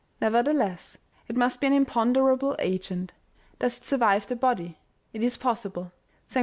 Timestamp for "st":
6.25-6.39